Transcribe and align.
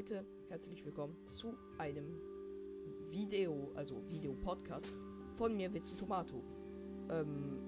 Leute, 0.00 0.24
herzlich 0.48 0.82
willkommen 0.86 1.14
zu 1.30 1.52
einem 1.76 2.06
Video, 3.10 3.70
also 3.74 4.02
Video-Podcast 4.08 4.96
von 5.36 5.54
mir, 5.54 5.74
Witze 5.74 5.94
Tomato. 5.94 6.42
Ähm, 7.10 7.58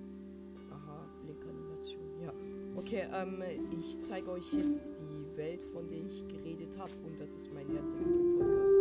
aha, 0.71 1.07
Blink-Animation, 1.21 2.23
ja. 2.23 2.32
Okay, 2.75 3.07
ähm, 3.12 3.43
ich 3.79 3.98
zeige 3.98 4.30
euch 4.30 4.50
jetzt 4.50 4.98
die 4.98 5.37
Welt, 5.37 5.61
von 5.75 5.87
der 5.91 5.98
ich 5.98 6.27
geredet 6.27 6.79
habe 6.79 6.91
und 7.05 7.21
das 7.21 7.37
ist 7.37 7.53
mein 7.53 7.68
erster 7.77 7.98
Video-Podcast. 7.98 8.77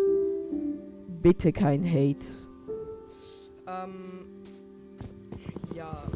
Bitte 1.21 1.51
kein 1.51 1.83
Hate. 1.83 2.27
Ähm, 3.67 4.27
ja, 5.75 6.09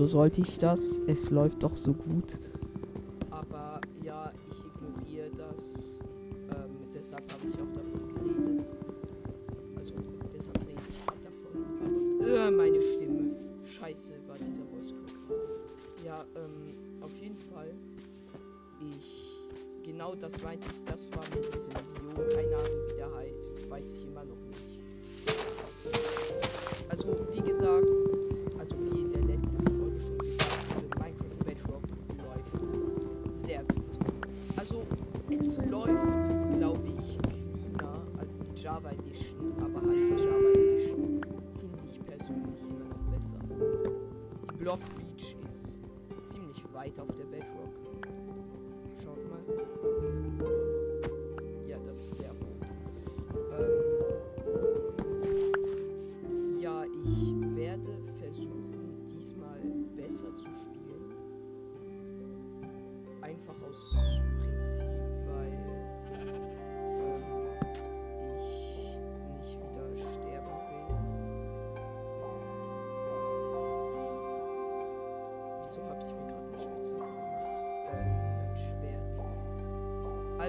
Wieso 0.00 0.12
sollte 0.12 0.40
ich 0.40 0.56
das? 0.56 0.98
Es 1.08 1.28
läuft 1.28 1.62
doch 1.62 1.76
so 1.76 1.92
gut. 1.92 2.40
Aber 3.30 3.82
ja, 4.02 4.32
ich 4.50 4.64
ignoriere 4.64 5.28
das. 5.36 6.00
Ähm, 6.48 6.70
deshalb 6.94 7.30
habe 7.30 7.46
ich 7.46 7.54
auch 7.56 7.70
davon 7.74 8.08
geredet. 8.08 8.78
Also, 9.76 9.92
deshalb 10.32 10.58
rede 10.66 10.80
ich 10.88 11.04
gerade 11.04 11.20
davon. 11.22 12.18
Aber, 12.18 12.46
äh, 12.46 12.50
meine 12.50 12.80
Stimme. 12.80 13.36
Scheiße, 13.62 14.14
war 14.26 14.36
dieser 14.38 14.62
Voice 14.72 14.94
Crack. 15.04 15.36
Ja, 16.02 16.24
ähm, 16.34 17.02
auf 17.02 17.14
jeden 17.18 17.36
Fall. 17.36 17.74
Ich. 18.80 19.28
Genau 19.84 20.14
das 20.14 20.42
meinte 20.42 20.66
ich. 20.66 20.84
Das 20.90 21.10
war 21.10 21.24
mit 21.34 21.44
diesem 21.54 21.74
Video. 21.74 22.24
Keine 22.34 22.56
Ahnung, 22.56 22.88
wie 22.88 22.96
der 22.96 23.14
heißt. 23.16 23.68
Weiß 23.70 23.92
ich 23.92 24.06
immer 24.06 24.24
noch 24.24 24.40
nicht. 24.46 24.80
Also, 26.88 27.18
wie 27.34 27.42
gesagt, 27.42 27.99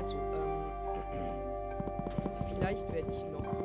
Also, 0.03 0.17
ähm, 0.17 0.71
vielleicht 2.49 2.91
werde 2.91 3.11
ich 3.11 3.23
noch 3.27 3.60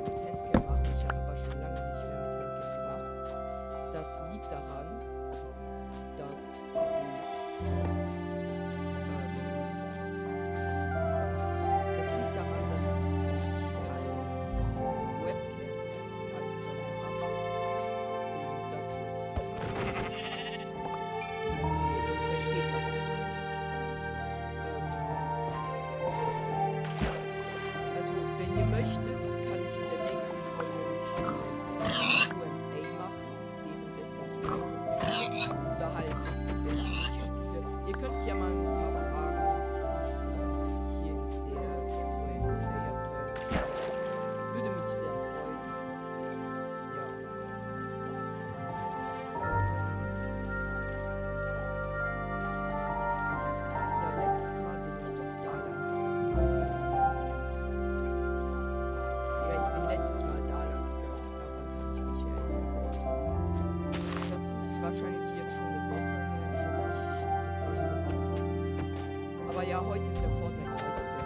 ja, 69.76 69.84
heute 69.84 70.10
ist 70.10 70.22
der 70.22 70.30
Fortnite 70.30 70.70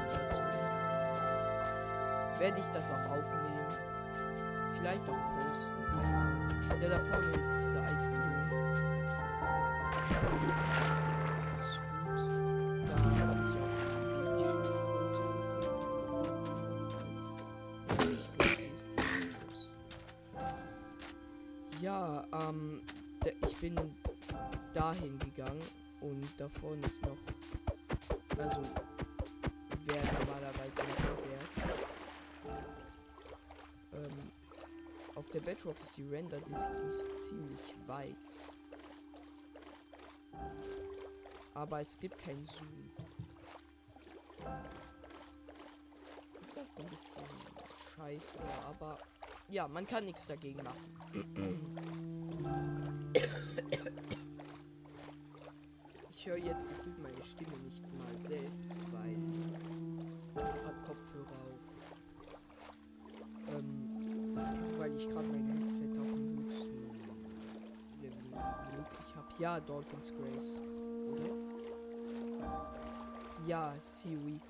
dazu. 0.09 0.41
Werde 2.39 2.59
ich 2.59 2.67
das 2.75 2.91
auch 2.91 3.11
aufnehmen? 3.11 3.67
Vielleicht 4.77 5.09
auch 5.09 5.23
posten, 5.37 5.85
keine 5.87 6.17
Ahnung. 6.17 6.51
Ja, 6.83 6.89
da 6.89 6.99
vorne 6.99 7.27
ist 7.27 7.53
dieser 7.61 7.83
die 21.79 21.85
Ja, 21.85 22.25
ähm, 22.33 22.83
ich 23.49 23.57
bin 23.59 23.77
dahin 24.75 25.19
gegangen 25.21 25.63
und 26.01 26.27
da 26.37 26.49
vorne 26.61 26.85
ist 26.85 27.03
noch, 27.03 27.17
also, 28.43 28.63
wer 29.87 30.03
normalerweise 30.13 30.81
noch 30.81 31.19
wäre. 31.29 31.47
Ähm, 33.93 34.33
auf 35.15 35.29
der 35.31 35.41
Bedrock 35.41 35.77
ist 35.83 35.97
die 35.97 36.07
Render 36.09 36.41
Distance 36.41 37.09
ziemlich 37.29 37.75
weit. 37.87 38.17
Aber 41.55 41.81
es 41.81 41.99
gibt 41.99 42.19
keinen 42.19 42.47
Zoom. 42.47 42.91
Ist 46.41 46.57
halt 46.57 46.69
ein 46.79 46.87
bisschen 46.87 47.25
scheiße, 47.97 48.39
aber 48.67 48.99
ja, 49.49 49.69
man 49.69 49.87
kann 49.87 50.07
nichts 50.07 50.27
dagegen 50.27 50.63
machen. 50.63 50.97
Ich 56.21 56.27
höre 56.27 56.37
jetzt 56.37 56.69
gefühlt 56.69 56.99
meine 56.99 57.23
Stimme 57.23 57.57
nicht 57.61 57.83
mal 57.95 58.15
selbst, 58.19 58.79
weil 58.93 59.17
ich 60.37 60.37
gerade 60.37 60.79
Kopfhörer 60.87 61.41
auf. 61.47 61.63
Ähm, 63.49 64.37
weil 64.77 64.95
ich 64.99 65.09
gerade 65.09 65.27
mein 65.27 65.47
Headset 65.47 65.99
auf 65.99 66.13
dem 66.13 66.45
höchsten 66.45 68.03
Level 68.03 68.37
habe. 68.37 69.35
Ja, 69.39 69.61
Dolphins 69.61 70.13
Grace. 70.13 70.59
Oder? 71.09 71.31
Ja, 73.47 73.75
Seaweed. 73.81 74.43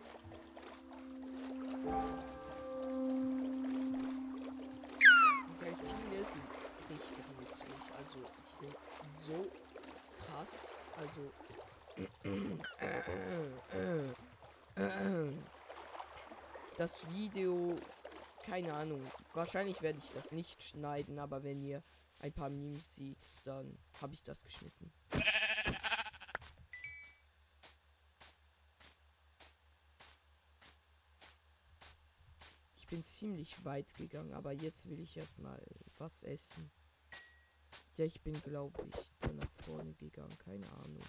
Delfine 5.61 6.25
sind 6.25 6.49
richtig 6.89 7.29
nützlich. 7.39 7.95
Also, 7.95 8.19
die 8.41 8.57
sind 8.59 8.77
so 9.13 9.53
krass. 10.19 10.80
Also. 11.01 11.33
Das 16.77 17.11
Video, 17.11 17.77
keine 18.43 18.75
Ahnung. 18.75 19.03
Wahrscheinlich 19.33 19.81
werde 19.81 19.99
ich 19.99 20.13
das 20.13 20.31
nicht 20.31 20.63
schneiden, 20.63 21.19
aber 21.19 21.43
wenn 21.43 21.63
ihr 21.63 21.83
ein 22.19 22.33
paar 22.33 22.51
Memes 22.51 22.97
seht, 22.97 23.17
dann 23.45 23.79
habe 24.03 24.13
ich 24.13 24.23
das 24.23 24.45
geschnitten. 24.45 24.93
Ich 32.77 32.87
bin 32.89 33.05
ziemlich 33.05 33.65
weit 33.65 33.95
gegangen, 33.95 34.35
aber 34.35 34.53
jetzt 34.53 34.89
will 34.91 35.01
ich 35.01 35.17
erstmal 35.17 35.65
was 35.97 36.23
essen. 36.25 36.71
Ja, 38.01 38.07
ich 38.07 38.23
bin, 38.23 38.33
glaube 38.41 38.83
ich, 38.89 39.13
da 39.21 39.29
nach 39.29 39.53
vorne 39.63 39.93
gegangen. 39.93 40.35
Keine 40.43 40.67
Ahnung. 40.73 41.05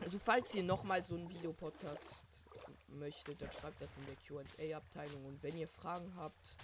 Also, 0.00 0.20
falls 0.20 0.54
ihr 0.54 0.62
nochmal 0.62 1.02
so 1.02 1.16
einen 1.16 1.28
Videopodcast 1.28 2.24
möchtet, 2.86 3.42
dann 3.42 3.50
schreibt 3.50 3.82
das 3.82 3.90
in 3.98 4.04
der 4.06 4.14
QA-Abteilung. 4.14 5.24
Und 5.24 5.42
wenn 5.42 5.58
ihr 5.58 5.66
Fragen 5.66 6.14
habt, 6.14 6.54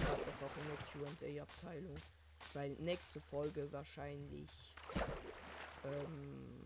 schreibt 0.00 0.24
das 0.24 0.40
auch 0.40 0.56
in 0.56 0.68
der 0.68 1.34
QA-Abteilung. 1.40 1.96
Weil 2.54 2.70
nächste 2.74 3.20
Folge 3.20 3.72
wahrscheinlich 3.72 4.76
ähm, 5.82 6.62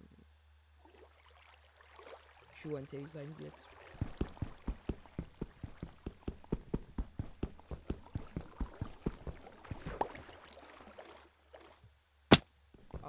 QA 2.60 2.82
sein 3.08 3.34
wird. 3.38 3.54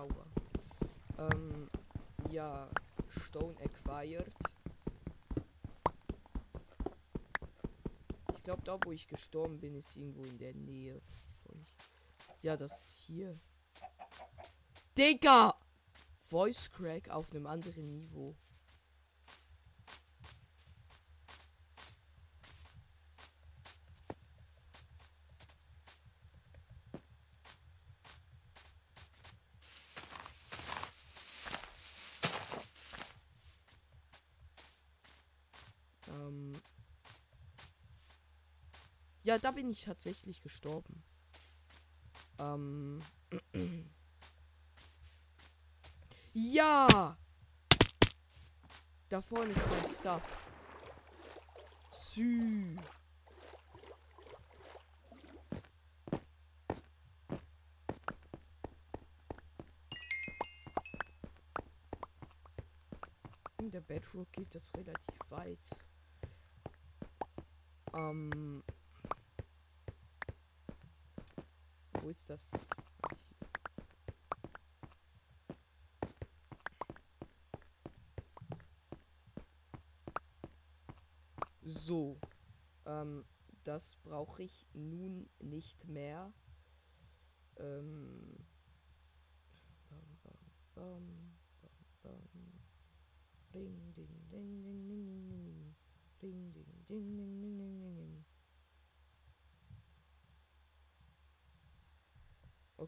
Aua. 0.01 0.25
Ähm, 1.19 1.69
ja, 2.31 2.68
Stone 3.07 3.56
acquired. 3.63 4.33
Ich 8.36 8.44
glaube, 8.44 8.63
da 8.63 8.80
wo 8.83 8.92
ich 8.92 9.07
gestorben 9.07 9.59
bin, 9.59 9.75
ist 9.75 9.95
irgendwo 9.95 10.24
in 10.24 10.39
der 10.39 10.56
Nähe. 10.56 11.00
Ja, 12.42 12.57
das 12.57 12.71
ist 12.71 12.98
hier. 13.01 13.39
Digga! 14.98 15.56
Voice 16.24 16.71
Crack 16.71 17.09
auf 17.09 17.30
einem 17.31 17.45
anderen 17.45 17.83
Niveau. 17.83 18.36
Ja, 39.31 39.38
da 39.38 39.51
bin 39.51 39.72
ich 39.72 39.86
tatsächlich 39.86 40.44
gestorben. 40.44 41.01
Ähm. 42.38 43.01
ja! 46.33 47.18
Da 49.07 49.22
vorne 49.22 49.54
ist 49.54 49.63
mein 49.69 49.94
Stuff. 49.94 50.22
Sü. 51.94 52.75
In 63.60 63.72
der 63.72 63.80
Bedrock 63.80 64.30
geht 64.34 64.54
das 64.54 64.74
relativ 64.75 65.19
weit. 65.30 65.69
Ähm. 67.98 68.62
Wo 72.01 72.09
ist 72.09 72.30
das? 72.31 72.68
So. 81.63 82.19
Ähm, 82.86 83.24
das 83.63 83.95
brauche 84.03 84.44
ich 84.44 84.68
nun 84.74 85.30
nicht 85.39 85.86
mehr. 85.86 86.33
Ähm. 87.57 88.45
Bam, 89.89 90.33
bam, 90.75 91.07
bam, 92.03 92.51
ding, 93.53 93.94
ding, 93.95 94.07
ding, 94.31 94.63
ding. 94.63 95.75
Ding, 96.21 96.53
ding, 96.53 96.65
ding, 96.88 96.89
ding, 96.89 97.13
ding, 97.18 97.18
ding, 97.18 97.18
ding, 97.18 97.57
ding. 97.57 98.25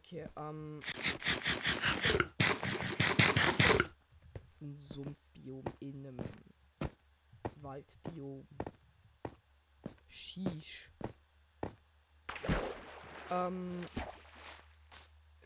Okay, 0.05 0.27
ähm. 0.35 0.81
Das 4.33 4.51
ist 4.51 4.61
ein 4.61 4.77
Sumpfbiom 4.77 5.63
in 5.79 6.07
einem 6.07 6.25
Waldbiom. 7.61 8.45
Sheesh. 10.07 10.91
Ähm. 13.31 13.85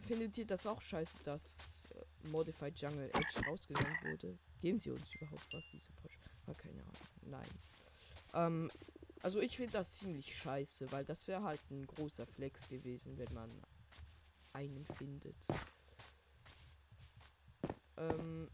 Findet 0.07 0.37
ihr 0.37 0.47
das 0.47 0.65
auch 0.65 0.81
scheiße, 0.81 1.19
dass 1.25 1.85
äh, 1.91 2.27
Modified 2.29 2.79
Jungle 2.79 3.09
Edge 3.13 3.45
rausgenommen 3.45 3.97
wurde? 4.03 4.37
Geben 4.61 4.79
sie 4.79 4.91
uns 4.91 5.03
überhaupt 5.15 5.53
was, 5.53 5.69
diese 5.71 5.91
Frosch? 5.91 6.17
Ah, 6.47 6.53
keine 6.53 6.81
Ahnung. 6.81 6.93
Nein. 7.23 7.49
Ähm, 8.33 8.71
also 9.21 9.41
ich 9.41 9.57
finde 9.57 9.73
das 9.73 9.97
ziemlich 9.97 10.35
scheiße, 10.37 10.91
weil 10.91 11.03
das 11.03 11.27
wäre 11.27 11.43
halt 11.43 11.59
ein 11.69 11.85
großer 11.87 12.25
Flex 12.25 12.69
gewesen, 12.69 13.17
wenn 13.17 13.33
man 13.33 13.49
einen 14.57 14.85
findet. 14.97 15.35
Ähm, 17.97 18.49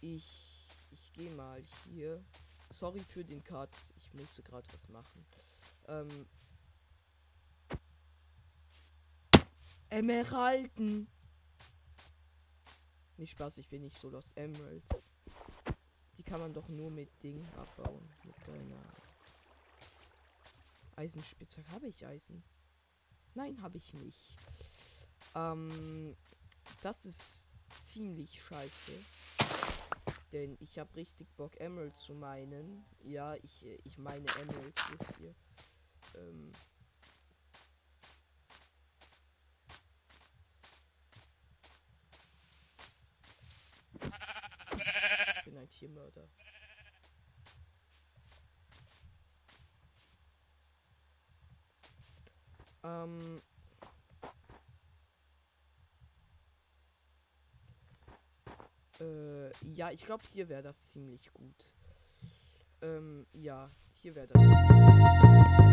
ich 0.00 0.56
ich 0.92 1.12
gehe 1.12 1.30
mal 1.30 1.60
hier. 1.84 2.22
Sorry 2.70 3.00
für 3.00 3.24
den 3.24 3.42
Cut. 3.42 3.70
Ich 3.96 4.12
musste 4.14 4.42
gerade 4.42 4.66
was 4.72 4.88
machen. 4.88 5.26
Ähm, 5.88 6.26
Emeralden. 9.88 11.08
Nicht 13.16 13.30
Spaß, 13.30 13.58
ich 13.58 13.68
bin 13.68 13.82
nicht 13.82 13.96
so 13.96 14.08
los 14.08 14.32
Emeralds. 14.36 14.94
Die 16.18 16.22
kann 16.22 16.40
man 16.40 16.52
doch 16.52 16.68
nur 16.68 16.90
mit 16.90 17.10
Ding 17.22 17.44
abbauen. 17.56 18.08
Mit 18.24 18.36
einer 18.48 18.82
Eisenspitzhacke. 20.96 21.70
Habe 21.72 21.88
ich 21.88 22.06
Eisen? 22.06 22.42
Nein, 23.36 23.60
habe 23.60 23.76
ich 23.76 23.92
nicht. 23.92 24.34
Ähm, 25.34 26.16
das 26.80 27.04
ist 27.04 27.50
ziemlich 27.78 28.42
scheiße. 28.42 28.92
Denn 30.32 30.56
ich 30.58 30.78
habe 30.78 30.96
richtig 30.96 31.28
Bock, 31.36 31.52
Emerald 31.60 31.94
zu 31.96 32.14
meinen. 32.14 32.82
Ja, 33.04 33.34
ich, 33.34 33.66
ich 33.84 33.98
meine 33.98 34.24
Emerald 34.40 34.74
jetzt 34.90 35.16
hier. 35.18 35.34
Ähm, 36.14 36.50
ich 45.36 45.44
bin 45.44 45.58
ein 45.58 45.68
Tiermörder. 45.68 46.26
Ähm. 52.86 53.42
Äh, 59.00 59.50
ja, 59.74 59.90
ich 59.90 60.04
glaube, 60.04 60.22
hier 60.32 60.48
wäre 60.48 60.62
das 60.62 60.92
ziemlich 60.92 61.32
gut. 61.32 61.74
Ähm, 62.82 63.26
ja, 63.32 63.68
hier 64.00 64.14
wäre 64.14 64.28
das. 64.28 64.40
Das 64.40 65.65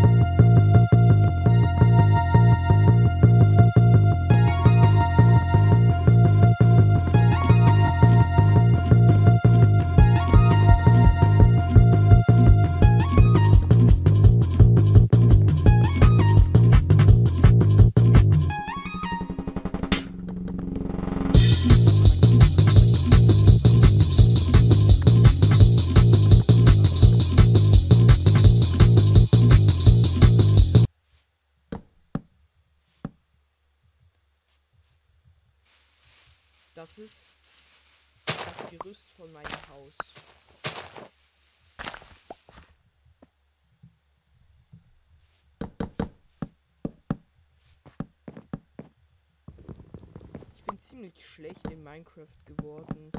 ziemlich 50.83 51.25
schlecht 51.25 51.65
in 51.71 51.81
Minecraft 51.81 52.45
geworden. 52.45 53.11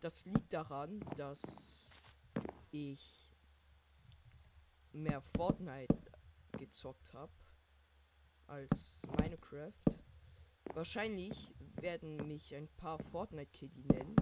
Das 0.00 0.24
liegt 0.24 0.52
daran, 0.52 0.98
dass 1.16 1.92
ich 2.72 3.30
mehr 4.92 5.20
Fortnite 5.36 5.94
gezockt 6.58 7.14
habe. 7.14 7.32
als 8.48 9.02
Minecraft. 9.18 9.72
Wahrscheinlich 10.74 11.52
werden 11.80 12.28
mich 12.28 12.54
ein 12.54 12.68
paar 12.76 12.98
Fortnite-Kitty 13.10 13.84
nennen. 13.92 14.16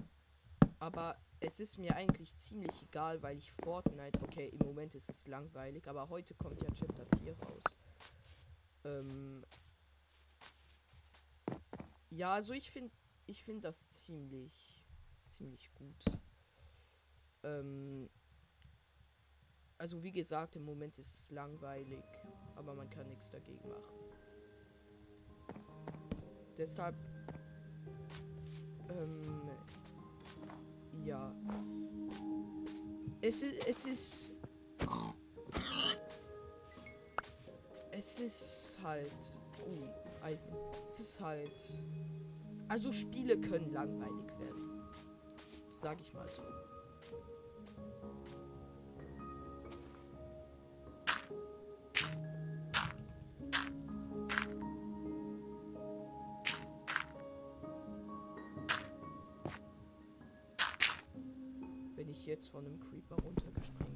Aber 0.78 1.18
es 1.40 1.60
ist 1.60 1.78
mir 1.78 1.94
eigentlich 1.94 2.34
ziemlich 2.36 2.82
egal, 2.82 3.22
weil 3.22 3.36
ich 3.36 3.52
Fortnite. 3.52 4.18
Okay, 4.22 4.48
im 4.48 4.66
Moment 4.66 4.94
ist 4.94 5.10
es 5.10 5.26
langweilig, 5.26 5.86
aber 5.88 6.08
heute 6.08 6.34
kommt 6.34 6.62
ja 6.62 6.70
Chapter 6.70 7.06
4 7.18 7.38
raus. 7.38 7.62
Ähm. 8.84 9.44
Ja, 12.14 12.34
also 12.34 12.52
ich 12.52 12.70
finde 12.70 12.92
ich 13.26 13.42
finde 13.42 13.62
das 13.62 13.90
ziemlich 13.90 14.84
ziemlich 15.26 15.74
gut. 15.74 16.04
Ähm, 17.42 18.08
also 19.78 20.00
wie 20.04 20.12
gesagt, 20.12 20.54
im 20.54 20.64
Moment 20.64 20.96
ist 20.96 21.12
es 21.12 21.30
langweilig, 21.32 22.04
aber 22.54 22.72
man 22.74 22.88
kann 22.88 23.08
nichts 23.08 23.32
dagegen 23.32 23.68
machen. 23.68 23.94
Deshalb, 26.56 26.94
ähm, 28.90 29.50
ja, 31.04 31.34
es 33.22 33.42
ist, 33.42 33.66
es 33.66 33.84
ist, 33.86 34.32
es 37.90 38.20
ist 38.20 38.78
halt, 38.84 39.10
oh, 39.66 40.13
Eisen, 40.24 40.54
es 40.86 41.00
ist 41.00 41.20
halt, 41.20 41.52
also 42.68 42.92
Spiele 42.92 43.38
können 43.38 43.70
langweilig 43.72 44.26
werden, 44.38 44.80
sag 45.68 46.00
ich 46.00 46.14
mal 46.14 46.26
so. 46.26 46.42
jetzt 62.34 62.48
von 62.48 62.66
einem 62.66 62.80
Creeper 62.80 63.14
runtergesprengt 63.22 63.93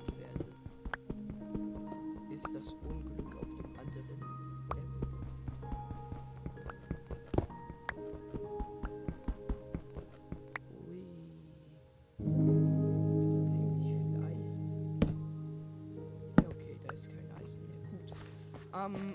Ähm, 18.89 19.15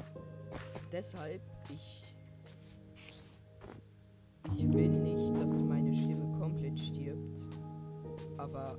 deshalb, 0.91 1.41
ich. 1.69 2.03
Ich 4.55 4.71
will 4.71 4.89
nicht, 4.89 5.41
dass 5.41 5.61
meine 5.61 5.93
Stimme 5.93 6.37
komplett 6.37 6.79
stirbt. 6.79 7.39
Aber 8.37 8.77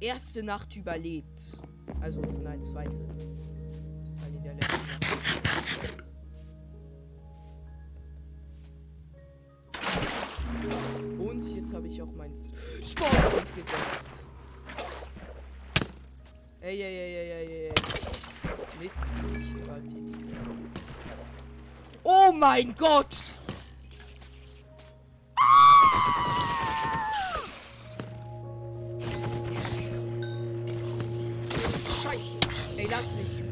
erste 0.00 0.42
Nacht 0.42 0.76
überlebt. 0.76 1.56
Also, 2.00 2.20
nein, 2.42 2.62
zweite. 2.62 3.00
Mein 12.34 12.86
Spawnpoint 12.86 13.54
gesetzt. 13.56 14.08
Ey, 16.60 16.80
ey, 16.80 16.96
ey, 16.96 17.14
ey, 17.14 17.30
ey, 17.30 17.66
ey. 17.66 17.72
Mit 18.80 18.90
Oh 22.02 22.32
mein 22.32 22.74
Gott! 22.74 23.34
lass 32.94 33.43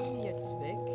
fahren 0.00 0.22
jetzt 0.22 0.58
weg. 0.60 0.89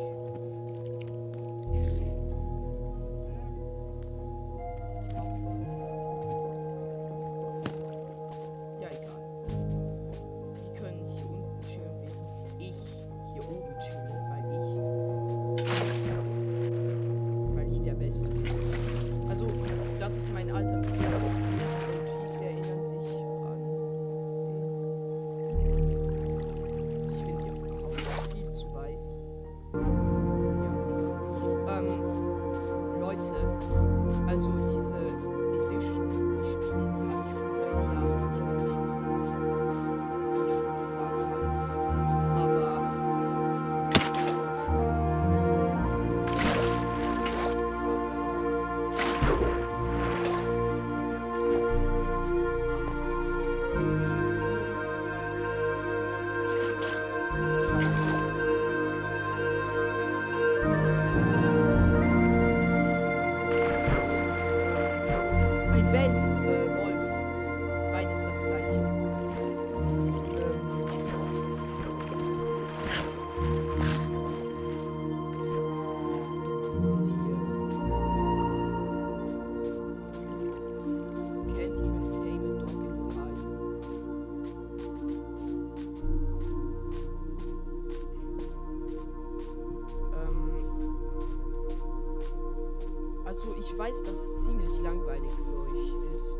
Ich 93.75 93.79
weiß, 93.79 94.03
dass 94.03 94.21
es 94.21 94.45
ziemlich 94.45 94.71
langweilig 94.81 95.29
für 95.31 95.59
euch 95.69 96.13
ist. 96.13 96.39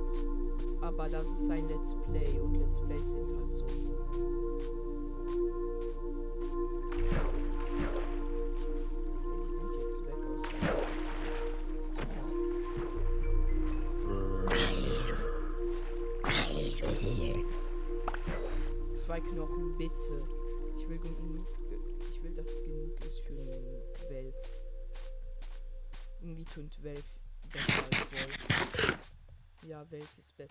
Aber 0.80 1.10
das 1.10 1.28
ist 1.38 1.52
ein 1.52 1.68
Let's 1.68 1.94
Play 2.06 2.40
und 2.40 2.56
Let's 2.56 2.80
Plays 2.80 3.12
sind 3.12 3.30
halt 3.30 3.54
so. 3.54 3.66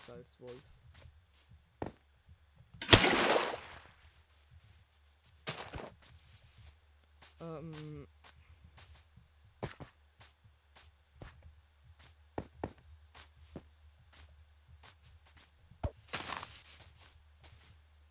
Salzwolf. 0.07 0.63
Ähm. 7.41 8.07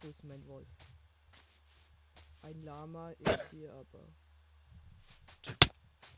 Wo 0.01 0.09
ist 0.09 0.23
mein 0.23 0.45
Wolf? 0.47 0.67
Ein 2.41 2.63
Lama 2.63 3.11
ist 3.11 3.51
hier 3.51 3.71
aber. 3.71 4.03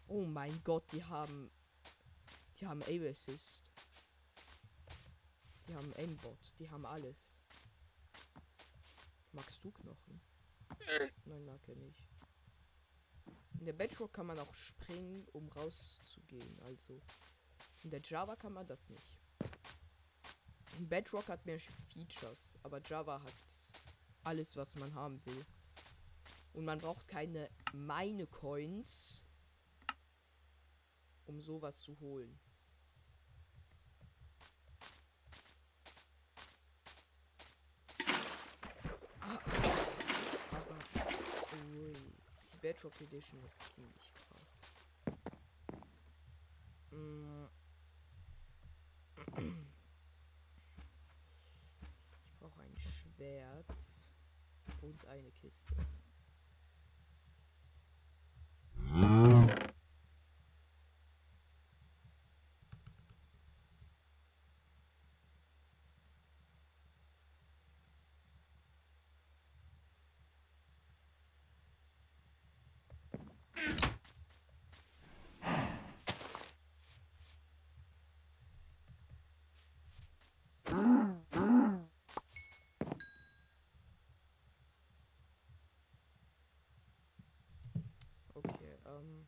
Oh 0.07 0.23
mein 0.23 0.63
Gott, 0.63 0.89
die 0.93 1.03
haben. 1.03 1.51
Die 2.59 2.65
haben 2.65 2.81
Abasis. 2.83 3.64
Die 5.67 5.75
haben 5.75 5.93
Aimbot, 5.95 6.53
die 6.59 6.69
haben 6.69 6.85
alles. 6.85 7.39
Magst 9.31 9.63
du 9.63 9.71
Knochen? 9.71 10.21
Nein, 11.25 11.45
mag 11.45 11.67
er 11.67 11.75
nicht. 11.75 12.07
In 13.59 13.65
der 13.65 13.73
Bedrock 13.73 14.13
kann 14.13 14.27
man 14.27 14.37
auch 14.37 14.53
springen, 14.53 15.27
um 15.33 15.49
rauszugehen. 15.49 16.59
Also 16.61 17.01
in 17.83 17.89
der 17.89 18.01
Java 18.01 18.35
kann 18.35 18.53
man 18.53 18.67
das 18.67 18.89
nicht. 18.89 19.17
In 20.77 20.87
Bedrock 20.87 21.29
hat 21.29 21.45
mehr 21.45 21.59
Features, 21.59 22.57
aber 22.63 22.81
Java 22.81 23.21
hat 23.21 23.35
alles, 24.23 24.55
was 24.55 24.75
man 24.75 24.93
haben 24.93 25.25
will. 25.25 25.45
Und 26.53 26.65
man 26.65 26.79
braucht 26.79 27.07
keine 27.07 27.49
meine 27.73 28.27
Coins, 28.27 29.23
um 31.25 31.41
sowas 31.41 31.79
zu 31.79 31.99
holen. 31.99 32.39
Ah, 39.27 39.39
aber, 40.51 40.77
ui, 41.73 41.93
die 42.53 42.57
Bedrock 42.61 42.93
Edition 43.01 43.43
ist 43.43 43.73
ziemlich 43.73 44.13
krass. 44.13 44.51
Mm. 46.91 47.45
Ich 52.23 52.33
brauche 52.39 52.61
ein 52.61 52.77
Schwert 52.77 53.65
und 54.83 55.07
eine 55.07 55.31
Kiste. 55.31 55.75
Okay, 88.33 88.77
ähm. 88.85 89.25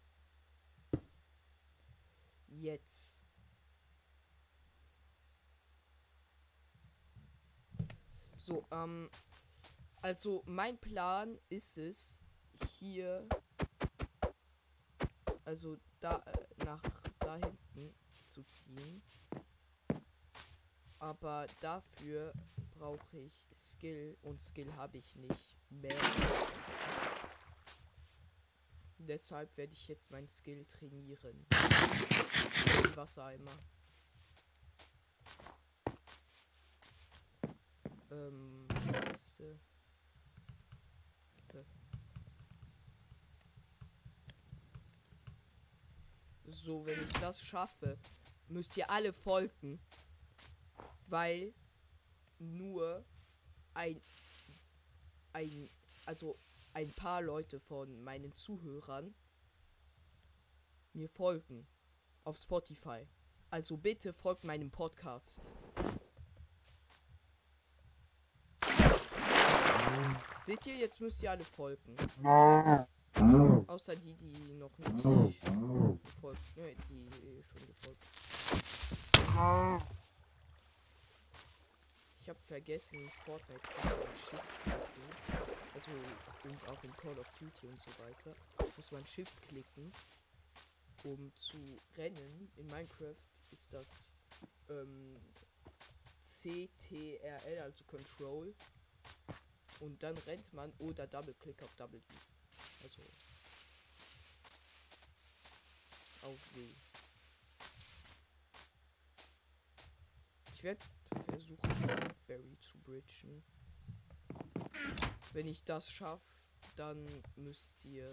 Jetzt. 2.67 3.23
So, 8.35 8.65
ähm. 8.71 9.09
Also, 10.01 10.43
mein 10.45 10.77
Plan 10.77 11.39
ist 11.47 11.77
es, 11.77 12.23
hier. 12.77 13.25
Also, 15.45 15.77
da, 16.01 16.17
äh, 16.17 16.65
nach 16.65 16.81
da 17.19 17.35
hinten 17.35 17.95
zu 18.27 18.43
ziehen. 18.43 19.01
Aber 20.99 21.47
dafür 21.61 22.33
brauche 22.77 23.17
ich 23.17 23.47
Skill 23.53 24.17
und 24.23 24.41
Skill 24.41 24.75
habe 24.75 24.97
ich 24.97 25.15
nicht 25.15 25.57
mehr. 25.69 25.95
Deshalb 29.07 29.55
werde 29.55 29.71
ich 29.71 29.87
jetzt 29.87 30.11
mein 30.11 30.27
Skill 30.27 30.65
trainieren. 30.65 31.45
Wassereimer. 32.95 33.51
Ähm, 38.11 38.67
Liste. 39.09 39.57
So, 46.49 46.85
wenn 46.85 47.01
ich 47.01 47.13
das 47.13 47.41
schaffe, 47.41 47.97
müsst 48.49 48.75
ihr 48.75 48.89
alle 48.89 49.13
folgen. 49.13 49.79
Weil 51.07 51.53
nur 52.39 53.05
ein, 53.73 54.01
ein, 55.31 55.69
also 56.05 56.37
ein 56.77 56.93
paar 56.93 57.23
Leute 57.23 57.59
von 57.59 58.03
meinen 58.03 58.31
Zuhörern 58.35 59.15
mir 60.93 61.09
folgen 61.09 61.65
auf 62.23 62.37
Spotify. 62.37 63.07
Also 63.49 63.77
bitte 63.77 64.13
folgt 64.13 64.43
meinem 64.43 64.69
Podcast. 64.69 65.41
Seht 70.45 70.67
ihr, 70.67 70.77
jetzt 70.77 71.01
müsst 71.01 71.23
ihr 71.23 71.31
alle 71.31 71.43
folgen. 71.45 71.95
Außer 73.65 73.95
die, 73.95 74.13
die 74.13 74.53
noch 74.53 74.77
nicht 74.77 74.93
gefolgt, 76.03 76.57
ne, 76.57 76.75
die 76.87 77.09
schon 77.41 77.65
gefolgt. 77.65 78.03
Ich 82.27 82.29
habe 82.29 82.41
vergessen, 82.45 83.09
Fortnite 83.23 83.61
Shift 84.29 84.43
klicken. 84.63 85.47
Also 85.73 85.91
und 86.43 86.67
auch 86.67 86.83
in 86.83 86.91
Call 86.97 87.17
of 87.17 87.31
Duty 87.39 87.67
und 87.67 87.81
so 87.81 88.03
weiter. 88.03 88.35
Muss 88.75 88.91
man 88.91 89.07
Shift 89.07 89.41
klicken, 89.43 89.93
um 91.05 91.31
zu 91.35 91.57
rennen. 91.95 92.51
In 92.57 92.67
Minecraft 92.67 93.15
ist 93.53 93.71
das 93.71 94.13
ähm, 94.69 95.15
CTRL, 96.25 97.61
also 97.61 97.85
Control. 97.85 98.53
Und 99.79 100.03
dann 100.03 100.17
rennt 100.17 100.53
man 100.53 100.73
oder 100.79 101.07
Double 101.07 101.33
Click 101.35 101.63
auf 101.63 101.79
W. 101.79 101.97
Also 102.83 103.01
auf 106.23 106.55
W. 106.55 106.86
Ich 110.57 110.63
werde 110.63 110.83
versuchen, 111.29 111.69
Berry 112.25 112.57
zu 112.59 112.79
bridgen. 112.79 113.43
Wenn 115.31 115.45
ich 115.45 115.63
das 115.63 115.87
schaffe, 115.87 116.25
dann 116.75 117.05
müsst 117.35 117.85
ihr. 117.85 118.11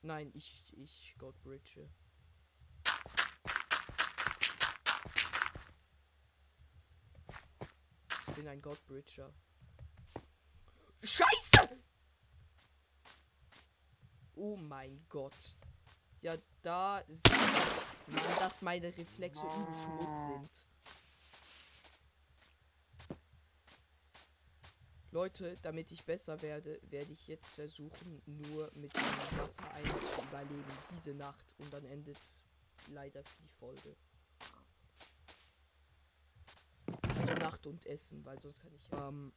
Nein, 0.00 0.32
ich, 0.34 0.76
ich 0.76 1.14
God 1.16 1.40
Bridge. 1.44 1.88
Ich 8.26 8.34
bin 8.34 8.48
ein 8.48 8.60
God 8.60 8.84
Bridger. 8.88 9.32
Scheiße! 11.04 11.78
Oh 14.34 14.56
mein 14.56 15.06
Gott. 15.08 15.56
Ja, 16.20 16.36
da 16.62 17.04
sieht 17.06 17.91
man, 18.08 18.22
dass 18.38 18.62
meine 18.62 18.88
Reflexe 18.88 19.42
übel 19.42 19.74
Schmutz 19.84 20.18
sind. 20.26 20.72
Leute, 25.12 25.58
damit 25.62 25.92
ich 25.92 26.06
besser 26.06 26.40
werde, 26.40 26.80
werde 26.88 27.12
ich 27.12 27.28
jetzt 27.28 27.54
versuchen, 27.54 28.22
nur 28.24 28.70
mit 28.74 28.96
dem 28.96 29.02
Wasser 29.02 29.48
zu 30.16 30.22
überleben 30.22 30.64
diese 30.90 31.12
Nacht. 31.14 31.54
Und 31.58 31.70
dann 31.70 31.84
endet 31.84 32.16
leider 32.88 33.22
die 33.22 33.48
Folge. 33.58 33.94
Also 37.18 37.34
Nacht 37.34 37.66
und 37.66 37.84
Essen, 37.84 38.24
weil 38.24 38.40
sonst 38.40 38.62
kann 38.62 38.74
ich. 38.74 38.88
Ähm, 38.92 39.32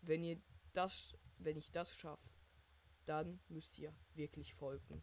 wenn 0.00 0.24
ihr 0.24 0.40
das, 0.72 1.14
wenn 1.36 1.58
ich 1.58 1.70
das 1.70 1.94
schaffe, 1.94 2.30
dann 3.04 3.40
müsst 3.48 3.78
ihr 3.78 3.92
wirklich 4.14 4.54
folgen. 4.54 5.02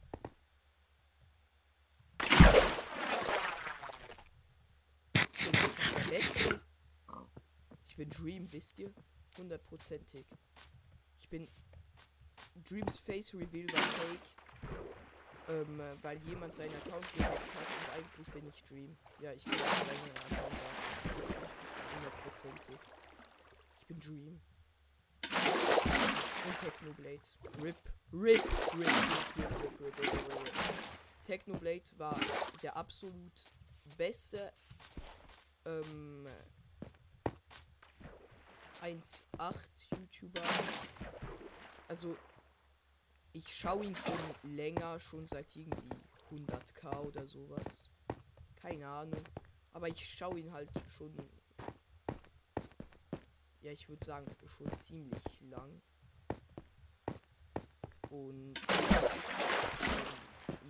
Letzte. 6.10 6.62
Ich 7.90 7.96
bin 7.98 8.10
Dream, 8.10 8.52
wisst 8.54 8.80
ihr? 8.80 8.94
Hundertprozentig. 9.38 10.26
Ich 11.20 11.30
bin. 11.30 11.48
Dreams 12.70 13.00
Face 13.00 13.34
Reveal 13.34 13.68
war 13.74 13.82
fake. 13.82 14.20
Ähm, 15.50 15.80
äh, 15.80 16.04
weil 16.04 16.18
jemand 16.24 16.56
seinen 16.56 16.76
Account 16.76 17.06
gehackt 17.14 17.56
hat 17.56 17.68
und 17.80 17.94
eigentlich 17.94 18.28
bin 18.34 18.48
ich 18.48 18.64
Dream. 18.64 18.98
Ja, 19.20 19.34
ich 19.34 19.44
bin 19.44 19.58
seinen 19.58 20.40
Account 20.40 20.54
Hundertprozentig. 21.96 22.80
Ich 23.82 23.88
bin 23.88 24.00
Dream. 24.00 24.42
Und 25.24 26.60
Technoblade. 26.60 27.20
Rip. 27.62 27.76
Rip. 28.14 28.44
Rip. 28.78 28.88
Rip. 29.38 29.60
Rip. 29.80 30.00
Rip. 30.00 30.52
Technoblade 31.26 31.84
war 31.98 32.20
der 32.64 32.78
absolut 32.78 33.34
beste 33.98 34.54
ähm, 35.68 36.28
1.8 38.82 39.54
YouTuber. 39.92 40.42
Also 41.88 42.16
ich 43.34 43.56
schaue 43.56 43.86
ihn 43.86 43.96
schon 43.96 44.54
länger, 44.56 45.00
schon 45.00 45.28
seit 45.28 45.56
irgendwie 45.56 45.90
100k 46.32 46.98
oder 47.00 47.28
sowas. 47.28 47.90
Keine 48.56 48.88
Ahnung. 48.88 49.24
Aber 49.74 49.88
ich 49.90 50.04
schaue 50.06 50.40
ihn 50.40 50.52
halt 50.52 50.70
schon. 50.98 51.14
Ja, 53.62 53.72
ich 53.72 53.88
würde 53.90 54.06
sagen, 54.06 54.26
schon 54.58 54.72
ziemlich 54.74 55.42
lang. 55.42 55.82
Und. 58.10 58.54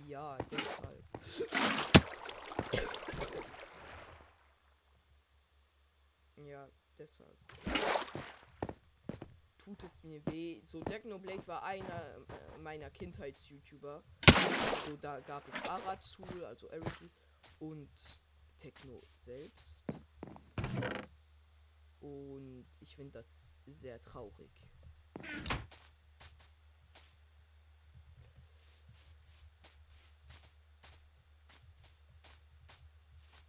Ja, 0.08 0.36
deshalb. 0.50 1.97
Ja, 6.48 6.66
deshalb. 6.96 7.36
Tut 9.58 9.82
es 9.84 10.02
mir 10.02 10.24
weh. 10.24 10.62
So, 10.64 10.80
Technoblade 10.80 11.46
war 11.46 11.62
einer 11.62 12.16
äh, 12.16 12.58
meiner 12.62 12.88
Kindheits-YouTuber. 12.88 14.02
So, 14.86 14.96
da 14.96 15.20
gab 15.20 15.46
es 15.46 15.54
Arazul, 15.68 16.46
also 16.46 16.70
Arizul 16.70 17.10
und 17.58 17.90
Techno 18.56 19.02
selbst. 19.26 19.84
Und 22.00 22.66
ich 22.80 22.96
finde 22.96 23.12
das 23.12 23.26
sehr 23.66 24.00
traurig. 24.00 24.50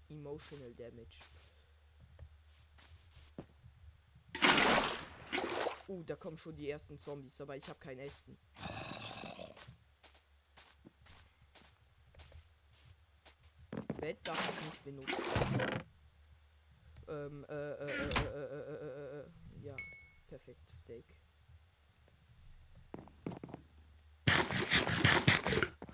Emotional 0.09 0.73
Damage. 0.73 1.19
Uh, 5.89 6.03
da 6.03 6.15
kommen 6.15 6.37
schon 6.37 6.55
die 6.55 6.69
ersten 6.69 6.99
Zombies, 6.99 7.41
aber 7.41 7.57
ich 7.57 7.67
habe 7.67 7.79
kein 7.79 7.97
Essen. 7.97 8.37
Bett 13.99 14.19
darf 14.23 14.37
ich 14.51 14.65
nicht 14.65 14.83
benutzen. 14.83 15.23
Ähm, 17.07 17.43
äh, 17.49 17.53
äh, 17.53 17.85
äh, 17.85 17.89
äh, 17.89 18.45
äh, 18.45 18.75
äh, 18.75 19.19
äh, 19.19 19.25
ja, 19.63 19.75
perfekt, 20.27 20.69
Steak. 20.69 21.05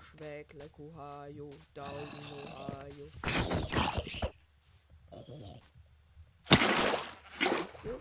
Schwägle, 0.02 0.70
Ohio, 0.76 1.50
Down, 1.72 2.08
Ohio. 2.44 3.10
Scheiße. 7.40 7.98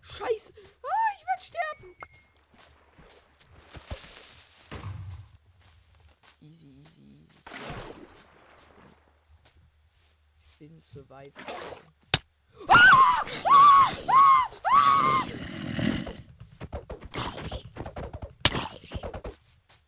Scheiße. 0.00 0.52
Ah, 0.82 1.10
ich 1.16 1.24
werde 1.26 1.42
sterben. 1.42 1.96
Easy, 6.42 6.66
easy, 6.66 7.02
easy. 7.02 7.28
Bin 10.62 10.80
survival. 10.80 11.32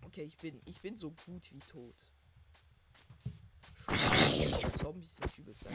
Okay, 0.06 0.24
ich 0.24 0.36
bin, 0.38 0.60
ich 0.64 0.80
bin 0.80 0.98
so 0.98 1.12
gut 1.26 1.48
wie 1.52 1.60
tot. 1.60 1.94
Zombies 4.76 5.14
sind 5.14 5.38
übelst. 5.38 5.66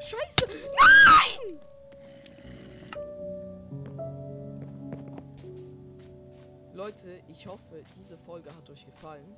Scheiße! 0.00 0.48
Nein! 0.80 1.60
Leute, 6.74 7.20
ich 7.28 7.46
hoffe, 7.46 7.84
diese 7.96 8.18
Folge 8.18 8.50
hat 8.50 8.68
euch 8.68 8.84
gefallen. 8.84 9.36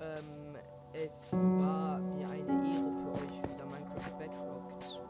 Ähm, 0.00 0.56
es 0.92 1.32
war 1.32 1.98
mir 1.98 2.28
eine 2.28 2.46
Ehre 2.70 2.92
für 3.02 3.12
euch, 3.14 3.42
wieder 3.52 3.66
Minecraft 3.66 4.18
Bedrock 4.18 4.80
zu 4.80 5.00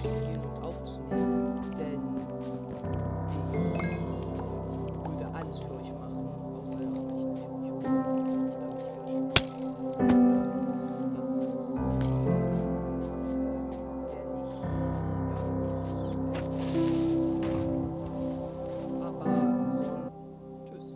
spielen. 0.00 1.27